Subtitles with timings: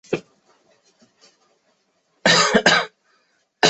[0.03, 0.23] 臧明
[2.25, 2.33] 华。